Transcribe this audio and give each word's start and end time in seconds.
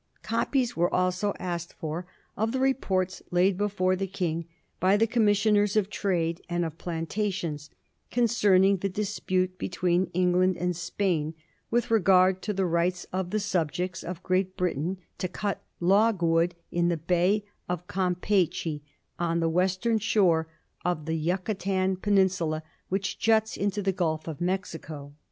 Copies 0.23 0.75
were 0.75 0.91
also 0.91 1.35
asked 1.39 1.73
for 1.73 2.07
of 2.35 2.53
the 2.53 2.59
reports 2.59 3.21
laid 3.29 3.55
before 3.55 3.95
the 3.95 4.07
King 4.07 4.47
by 4.79 4.97
the 4.97 5.05
commissioners 5.05 5.75
of 5.77 5.91
trade 5.91 6.41
and 6.49 6.65
of 6.65 6.79
plantations, 6.79 7.69
concerning 8.09 8.77
the 8.77 8.89
dispute 8.89 9.59
between 9.59 10.09
England 10.15 10.57
and 10.57 10.75
Spain, 10.75 11.35
with 11.69 11.91
regard 11.91 12.41
to 12.41 12.51
the 12.51 12.65
rights 12.65 13.05
of 13.13 13.29
the 13.29 13.39
subjects 13.39 14.01
of 14.03 14.23
Great 14.23 14.57
Britain 14.57 14.97
to 15.19 15.27
cut 15.27 15.61
logwood 15.79 16.55
in 16.71 16.87
the 16.89 16.97
Bay 16.97 17.45
of 17.69 17.85
Campeachy, 17.87 18.81
on 19.19 19.39
the 19.39 19.49
western 19.49 19.99
shore 19.99 20.47
of 20.83 21.05
that 21.05 21.13
Yucatan 21.13 21.95
peninsula 21.95 22.63
which 22.89 23.19
juts 23.19 23.55
into 23.55 23.83
the 23.83 23.93
Gulf 23.93 24.27
of 24.27 24.41
Mexico. 24.41 25.13